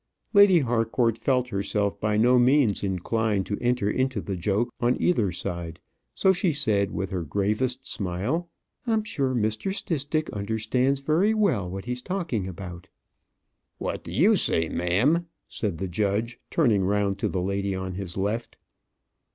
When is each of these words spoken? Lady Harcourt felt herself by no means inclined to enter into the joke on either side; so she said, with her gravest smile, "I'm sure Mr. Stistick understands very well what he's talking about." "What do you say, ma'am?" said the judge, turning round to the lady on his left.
Lady 0.33 0.61
Harcourt 0.61 1.15
felt 1.15 1.49
herself 1.49 2.01
by 2.01 2.17
no 2.17 2.39
means 2.39 2.83
inclined 2.83 3.45
to 3.45 3.59
enter 3.61 3.87
into 3.87 4.19
the 4.19 4.35
joke 4.35 4.73
on 4.79 4.99
either 4.99 5.31
side; 5.31 5.79
so 6.15 6.33
she 6.33 6.51
said, 6.51 6.89
with 6.89 7.11
her 7.11 7.21
gravest 7.21 7.85
smile, 7.85 8.49
"I'm 8.87 9.03
sure 9.03 9.35
Mr. 9.35 9.71
Stistick 9.71 10.27
understands 10.31 11.01
very 11.01 11.35
well 11.35 11.69
what 11.69 11.85
he's 11.85 12.01
talking 12.01 12.47
about." 12.47 12.89
"What 13.77 14.03
do 14.03 14.11
you 14.11 14.35
say, 14.35 14.69
ma'am?" 14.69 15.27
said 15.47 15.77
the 15.77 15.87
judge, 15.87 16.39
turning 16.49 16.83
round 16.83 17.19
to 17.19 17.27
the 17.29 17.43
lady 17.43 17.75
on 17.75 17.93
his 17.93 18.17
left. 18.17 18.57